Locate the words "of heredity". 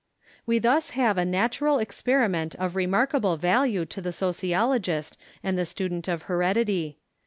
6.07-6.97